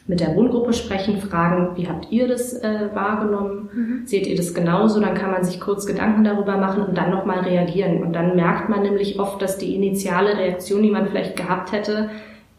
[0.07, 3.71] mit der Wohngruppe sprechen, fragen, wie habt ihr das äh, wahrgenommen?
[3.73, 4.03] Mhm.
[4.07, 5.01] Seht ihr das genauso?
[5.01, 8.03] Dann kann man sich kurz Gedanken darüber machen und dann nochmal reagieren.
[8.03, 12.11] Und dann merkt man nämlich oft, dass die initiale Reaktion, die man vielleicht gehabt hätte,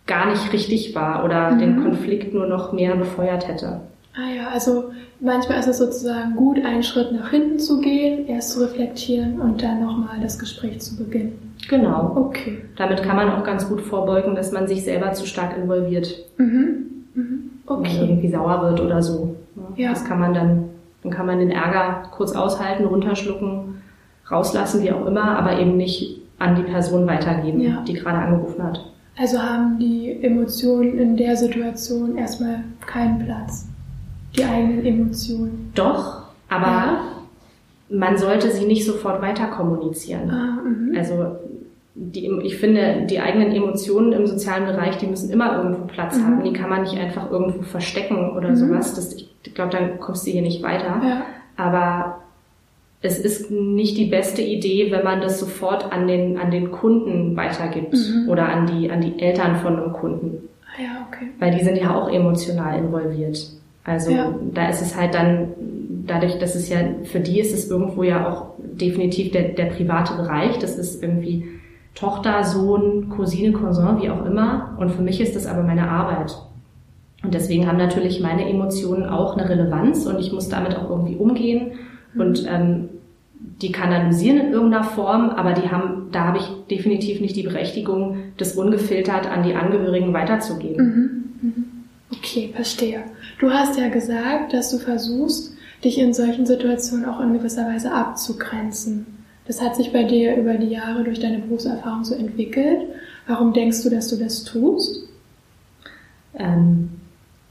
[0.08, 1.60] gar nicht richtig war oder mhm.
[1.60, 3.82] den Konflikt nur noch mehr befeuert hätte.
[4.16, 8.52] Ah ja, also manchmal ist es sozusagen gut, einen Schritt nach hinten zu gehen, erst
[8.52, 11.56] zu reflektieren und dann nochmal das Gespräch zu beginnen.
[11.68, 12.14] Genau.
[12.16, 12.60] Okay.
[12.76, 16.26] Damit kann man auch ganz gut vorbeugen, dass man sich selber zu stark involviert.
[16.38, 16.93] Mhm.
[17.16, 17.52] Mhm.
[17.66, 17.98] Okay.
[18.00, 19.36] Wenn irgendwie sauer wird oder so.
[19.76, 19.90] Ja.
[19.90, 20.70] Das kann man dann,
[21.04, 23.82] dann kann man den Ärger kurz aushalten, runterschlucken,
[24.30, 27.84] rauslassen, wie auch immer, aber eben nicht an die Person weitergeben, ja.
[27.88, 28.80] die gerade angerufen hat.
[29.18, 33.68] Also haben die Emotionen in der Situation erstmal keinen Platz.
[34.36, 35.72] Die eigenen Emotionen.
[35.76, 37.02] Doch, aber ja.
[37.90, 40.30] man sollte sie nicht sofort weiter kommunizieren.
[40.32, 40.98] Ah, mhm.
[40.98, 41.38] also
[41.96, 46.26] die, ich finde, die eigenen Emotionen im sozialen Bereich, die müssen immer irgendwo Platz mhm.
[46.26, 46.44] haben.
[46.44, 48.56] Die kann man nicht einfach irgendwo verstecken oder mhm.
[48.56, 48.96] sowas.
[48.96, 51.02] Das, ich glaube, dann kommst du hier nicht weiter.
[51.04, 51.26] Ja.
[51.56, 52.20] Aber
[53.02, 57.36] es ist nicht die beste Idee, wenn man das sofort an den, an den Kunden
[57.36, 58.30] weitergibt mhm.
[58.30, 60.50] oder an die, an die Eltern von einem Kunden.
[60.66, 61.28] Ah ja, okay.
[61.38, 63.38] Weil die sind ja auch emotional involviert.
[63.84, 64.34] Also ja.
[64.54, 65.50] da ist es halt dann,
[66.08, 70.16] dadurch, dass es ja, für die ist es irgendwo ja auch definitiv der, der private
[70.16, 70.58] Bereich.
[70.58, 71.46] Das ist irgendwie
[71.96, 74.76] Tochter, Sohn, Cousine, Cousin, wie auch immer.
[74.80, 76.36] Und für mich ist das aber meine Arbeit.
[77.24, 81.16] Und deswegen haben natürlich meine Emotionen auch eine Relevanz und ich muss damit auch irgendwie
[81.16, 81.72] umgehen
[82.16, 82.90] und ähm,
[83.62, 88.18] die kanalisieren in irgendeiner Form, aber die haben, da habe ich definitiv nicht die Berechtigung,
[88.38, 90.86] das ungefiltert an die Angehörigen weiterzugeben.
[91.42, 91.50] Mhm.
[91.50, 91.66] Mhm.
[92.12, 93.04] Okay, verstehe.
[93.40, 95.54] Du hast ja gesagt, dass du versuchst,
[95.84, 99.06] dich in solchen Situationen auch in gewisser Weise abzugrenzen.
[99.46, 102.82] Das hat sich bei dir über die Jahre durch deine Berufserfahrung so entwickelt.
[103.28, 105.08] Warum denkst du, dass du das tust?
[106.38, 106.90] Ähm,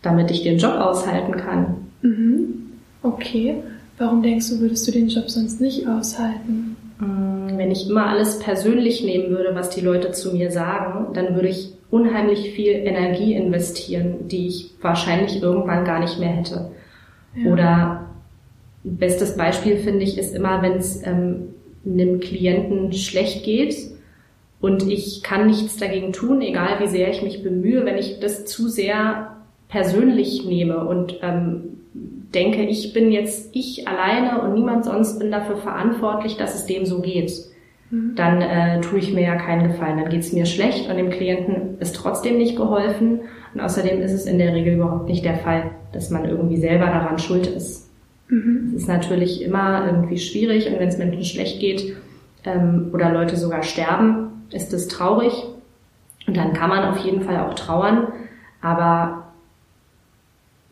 [0.00, 1.76] damit ich den Job aushalten kann.
[2.02, 2.72] Mhm.
[3.02, 3.62] Okay.
[3.98, 6.76] Warum denkst du, würdest du den Job sonst nicht aushalten?
[6.98, 11.34] Mm, wenn ich immer alles persönlich nehmen würde, was die Leute zu mir sagen, dann
[11.34, 16.70] würde ich unheimlich viel Energie investieren, die ich wahrscheinlich irgendwann gar nicht mehr hätte.
[17.36, 17.52] Ja.
[17.52, 18.06] Oder
[18.82, 21.48] bestes Beispiel finde ich ist immer, wenn es ähm,
[21.84, 23.76] einem Klienten schlecht geht
[24.60, 28.44] und ich kann nichts dagegen tun, egal wie sehr ich mich bemühe, wenn ich das
[28.44, 29.36] zu sehr
[29.68, 35.56] persönlich nehme und ähm, denke, ich bin jetzt ich alleine und niemand sonst bin dafür
[35.56, 37.32] verantwortlich, dass es dem so geht.
[37.92, 38.14] mhm.
[38.16, 39.98] dann äh, tue ich mir ja keinen Gefallen.
[39.98, 43.20] Dann geht es mir schlecht und dem Klienten ist trotzdem nicht geholfen.
[43.54, 46.86] Und außerdem ist es in der Regel überhaupt nicht der Fall, dass man irgendwie selber
[46.86, 47.90] daran schuld ist.
[48.32, 48.72] Mhm.
[48.74, 51.96] Es ist natürlich immer irgendwie schwierig und wenn es Menschen schlecht geht
[52.44, 55.34] ähm, oder Leute sogar sterben, ist es traurig.
[56.26, 58.08] Und dann kann man auf jeden Fall auch trauern,
[58.62, 59.32] aber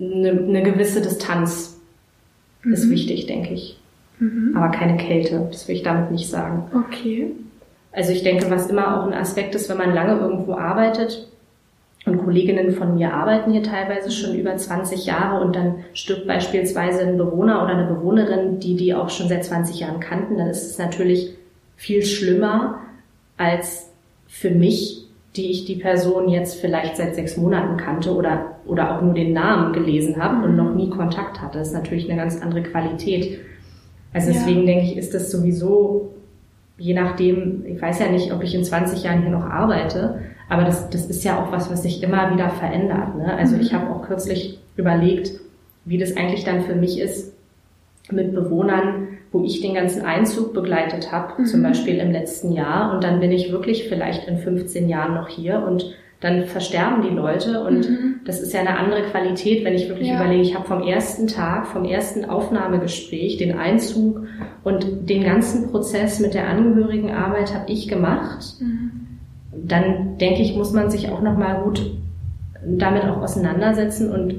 [0.01, 1.79] eine, eine gewisse Distanz
[2.62, 2.73] mhm.
[2.73, 3.79] ist wichtig, denke ich.
[4.20, 4.57] Mhm.
[4.57, 6.64] Aber keine Kälte, das will ich damit nicht sagen.
[6.73, 7.33] Okay.
[7.92, 11.29] Also ich denke, was immer auch ein Aspekt ist, wenn man lange irgendwo arbeitet,
[12.11, 17.01] und Kolleginnen von mir arbeiten hier teilweise schon über 20 Jahre und dann stirbt beispielsweise
[17.03, 20.70] ein Bewohner oder eine Bewohnerin, die die auch schon seit 20 Jahren kannten, dann ist
[20.70, 21.35] es natürlich
[21.77, 22.81] viel schlimmer
[23.37, 23.90] als
[24.27, 29.03] für mich, die ich die Person jetzt vielleicht seit sechs Monaten kannte oder, oder auch
[29.03, 31.59] nur den Namen gelesen habe und noch nie Kontakt hatte.
[31.59, 33.40] Das ist natürlich eine ganz andere Qualität.
[34.12, 34.66] Also deswegen ja.
[34.66, 36.14] denke ich, ist das sowieso,
[36.81, 40.64] je nachdem, ich weiß ja nicht, ob ich in 20 Jahren hier noch arbeite, aber
[40.64, 43.16] das, das ist ja auch was, was sich immer wieder verändert.
[43.16, 43.33] Ne?
[43.37, 43.77] Also ich mhm.
[43.77, 45.31] habe auch kürzlich überlegt,
[45.85, 47.35] wie das eigentlich dann für mich ist
[48.11, 51.47] mit Bewohnern, wo ich den ganzen Einzug begleitet habe, mhm.
[51.47, 52.95] zum Beispiel im letzten Jahr.
[52.95, 57.14] Und dann bin ich wirklich vielleicht in 15 Jahren noch hier und dann versterben die
[57.14, 58.20] Leute und mhm.
[58.26, 60.16] das ist ja eine andere Qualität, wenn ich wirklich ja.
[60.16, 64.26] überlege, ich habe vom ersten Tag, vom ersten Aufnahmegespräch, den Einzug
[64.62, 68.56] und den ganzen Prozess mit der Angehörigenarbeit habe ich gemacht.
[68.61, 68.90] Mhm
[69.52, 71.98] dann denke ich, muss man sich auch nochmal gut
[72.64, 74.35] damit auch auseinandersetzen und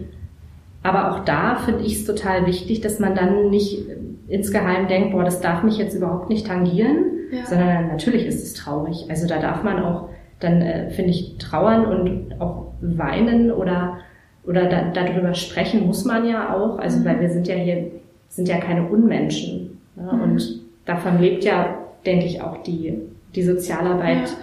[0.83, 3.85] aber auch da finde ich es total wichtig, dass man dann nicht
[4.27, 7.45] insgeheim denkt, boah, das darf mich jetzt überhaupt nicht tangieren, ja.
[7.45, 9.05] sondern natürlich ist es traurig.
[9.09, 10.09] Also da darf man auch
[10.41, 13.99] dann, äh, finde ich, trauern und auch weinen oder,
[14.45, 16.79] oder da, darüber sprechen muss man ja auch.
[16.79, 17.05] Also mhm.
[17.05, 17.91] weil wir sind ja hier,
[18.29, 19.79] sind ja keine Unmenschen.
[19.95, 20.11] Ne?
[20.11, 20.21] Mhm.
[20.21, 22.97] Und davon lebt ja, denke ich, auch die,
[23.35, 24.29] die Sozialarbeit.
[24.29, 24.37] Ja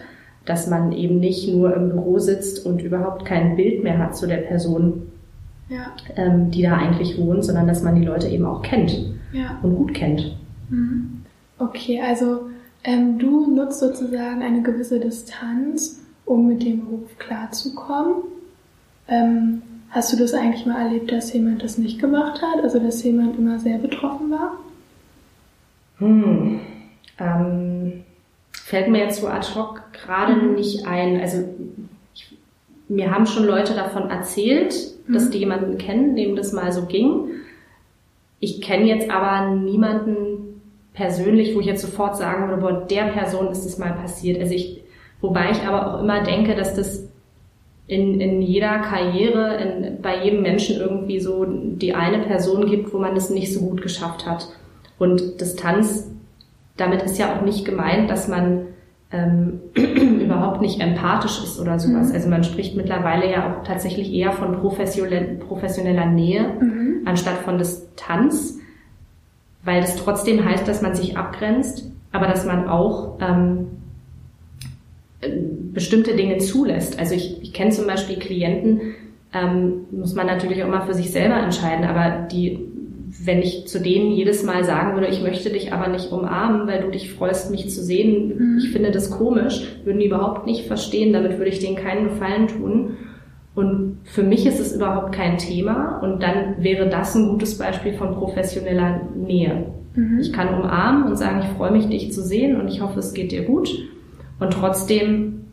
[0.49, 4.27] dass man eben nicht nur im Büro sitzt und überhaupt kein Bild mehr hat zu
[4.27, 5.03] der Person,
[5.69, 5.93] ja.
[6.17, 8.99] ähm, die da eigentlich wohnt, sondern dass man die Leute eben auch kennt
[9.33, 9.59] ja.
[9.63, 10.37] und gut kennt.
[10.71, 11.23] Mhm.
[11.59, 12.48] Okay, also
[12.85, 18.23] ähm, du nutzt sozusagen eine gewisse Distanz, um mit dem Beruf klarzukommen.
[19.09, 22.63] Ähm, hast du das eigentlich mal erlebt, dass jemand das nicht gemacht hat?
[22.63, 24.59] Also dass jemand immer sehr betroffen war?
[25.99, 26.61] Hm.
[27.19, 28.05] Ähm,
[28.53, 30.55] fällt mir jetzt so ad hoc gerade mhm.
[30.55, 31.21] nicht ein.
[31.21, 31.45] Also
[32.15, 32.37] ich,
[32.89, 34.75] mir haben schon Leute davon erzählt,
[35.07, 35.15] mhm.
[35.15, 37.31] dass die jemanden kennen, dem das mal so ging.
[38.41, 40.38] Ich kenne jetzt aber niemanden
[40.99, 44.41] persönlich, wo ich jetzt sofort sagen würde, boah, der Person ist das mal passiert.
[44.41, 44.83] Also ich,
[45.21, 47.09] wobei ich aber auch immer denke, dass das
[47.87, 52.99] in, in jeder Karriere, in, bei jedem Menschen irgendwie so die eine Person gibt, wo
[52.99, 54.49] man das nicht so gut geschafft hat.
[54.99, 56.11] Und Distanz
[56.79, 58.69] damit ist ja auch nicht gemeint, dass man
[59.11, 62.09] ähm, überhaupt nicht empathisch ist oder sowas.
[62.09, 62.15] Mhm.
[62.15, 67.03] Also man spricht mittlerweile ja auch tatsächlich eher von professioneller Nähe mhm.
[67.05, 68.59] anstatt von Distanz,
[69.69, 73.67] weil das trotzdem heißt, dass man sich abgrenzt, aber dass man auch ähm,
[75.75, 76.99] bestimmte Dinge zulässt.
[76.99, 78.95] Also ich, ich kenne zum Beispiel Klienten,
[79.35, 82.59] ähm, muss man natürlich auch mal für sich selber entscheiden, aber die
[83.25, 86.83] wenn ich zu denen jedes Mal sagen würde, ich möchte dich aber nicht umarmen, weil
[86.83, 88.59] du dich freust, mich zu sehen, mhm.
[88.59, 92.49] ich finde das komisch, würden die überhaupt nicht verstehen, damit würde ich denen keinen Gefallen
[92.49, 92.97] tun.
[93.59, 97.93] Und für mich ist es überhaupt kein Thema und dann wäre das ein gutes Beispiel
[97.93, 99.67] von professioneller Nähe.
[99.97, 100.21] Mhm.
[100.21, 103.15] Ich kann umarmen und sagen, ich freue mich, dich zu sehen und ich hoffe, es
[103.15, 103.69] geht dir gut.
[104.39, 105.47] Und trotzdem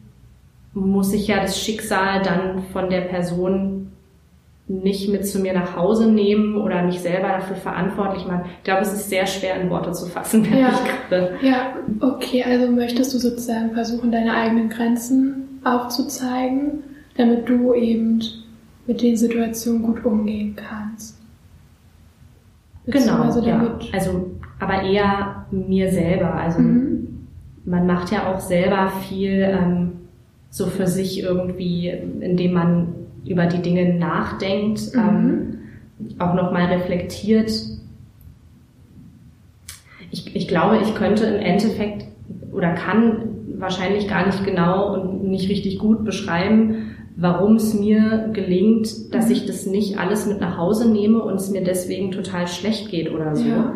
[0.75, 3.87] muss ich ja das Schicksal dann von der Person
[4.67, 8.45] nicht mit zu mir nach Hause nehmen oder mich selber dafür verantwortlich machen.
[8.59, 10.69] Ich glaube, es ist sehr schwer in Worte zu fassen, wenn ja.
[10.69, 11.37] ich gerade.
[11.41, 16.83] Ja, okay, also möchtest du sozusagen versuchen, deine eigenen Grenzen aufzuzeigen,
[17.15, 18.21] damit du eben
[18.87, 21.19] mit den Situationen gut umgehen kannst.
[22.87, 23.79] Genau, also ja.
[23.93, 26.33] Also, aber eher mir selber.
[26.35, 27.27] Also mhm.
[27.65, 29.91] man macht ja auch selber viel ähm,
[30.49, 32.87] so für sich irgendwie, indem man
[33.25, 34.99] über die Dinge nachdenkt, mhm.
[34.99, 35.57] ähm,
[36.19, 37.51] auch nochmal reflektiert.
[40.11, 42.05] Ich, ich glaube, ich könnte im Endeffekt
[42.51, 43.17] oder kann
[43.57, 49.45] wahrscheinlich gar nicht genau und nicht richtig gut beschreiben, warum es mir gelingt, dass ich
[49.45, 53.35] das nicht alles mit nach Hause nehme und es mir deswegen total schlecht geht oder
[53.35, 53.47] so.
[53.47, 53.75] Ja.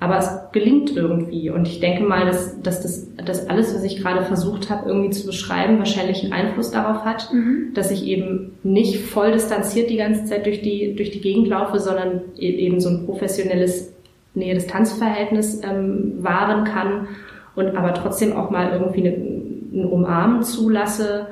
[0.00, 1.50] Aber es gelingt irgendwie.
[1.50, 5.10] Und ich denke mal, dass, dass das dass alles, was ich gerade versucht habe, irgendwie
[5.10, 7.70] zu beschreiben, wahrscheinlich einen Einfluss darauf hat, mhm.
[7.74, 11.78] dass ich eben nicht voll distanziert die ganze Zeit durch die, durch die Gegend laufe,
[11.78, 13.92] sondern e-, eben so ein professionelles
[14.34, 17.08] Nähe-Distanz-Verhältnis ähm, wahren kann
[17.54, 21.28] und aber trotzdem auch mal irgendwie eine, ein Umarmen zulasse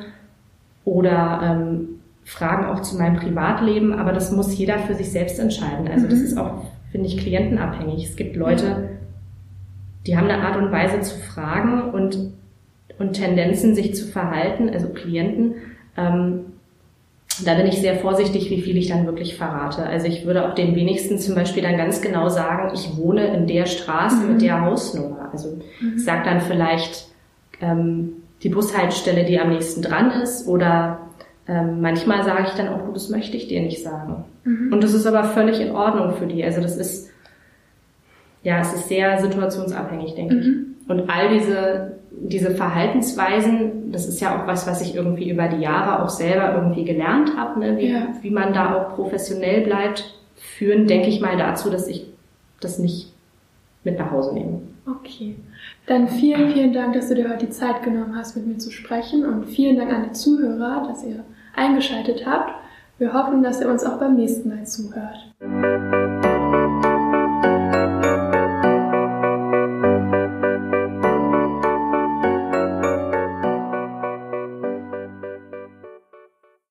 [0.84, 1.88] oder ähm,
[2.24, 5.88] Fragen auch zu meinem Privatleben, aber das muss jeder für sich selbst entscheiden.
[5.88, 6.10] Also mhm.
[6.10, 8.04] das ist auch, finde ich, klientenabhängig.
[8.08, 8.90] Es gibt Leute,
[10.06, 12.32] die haben eine Art und Weise zu fragen und,
[12.98, 15.54] und Tendenzen, sich zu verhalten, also Klienten.
[15.96, 16.40] Ähm,
[17.44, 19.84] da bin ich sehr vorsichtig, wie viel ich dann wirklich verrate.
[19.84, 23.46] Also ich würde auch den wenigsten zum Beispiel dann ganz genau sagen, ich wohne in
[23.46, 24.32] der Straße mhm.
[24.32, 25.30] mit der Hausnummer.
[25.32, 25.94] Also mhm.
[25.96, 27.06] ich sage dann vielleicht
[27.60, 30.98] ähm, die Bushaltestelle, die am nächsten dran ist oder
[31.46, 34.24] ähm, manchmal sage ich dann auch, das möchte ich dir nicht sagen.
[34.44, 34.72] Mhm.
[34.72, 36.44] Und das ist aber völlig in Ordnung für die.
[36.44, 37.10] Also das ist,
[38.42, 40.46] ja, es ist sehr situationsabhängig, denke ich.
[40.46, 40.66] Mhm.
[40.88, 45.62] Und all diese, diese Verhaltensweisen, das ist ja auch was, was ich irgendwie über die
[45.62, 47.76] Jahre auch selber irgendwie gelernt habe, ne?
[47.78, 48.08] wie, ja.
[48.20, 52.06] wie man da auch professionell bleibt, führen, denke ich mal dazu, dass ich
[52.60, 53.12] das nicht
[53.84, 54.60] mit nach Hause nehme.
[54.86, 55.36] Okay.
[55.92, 58.70] Dann vielen, vielen Dank, dass du dir heute die Zeit genommen hast, mit mir zu
[58.70, 61.22] sprechen und vielen Dank an die Zuhörer, dass ihr
[61.54, 62.50] eingeschaltet habt.
[62.96, 65.34] Wir hoffen, dass ihr uns auch beim nächsten Mal zuhört.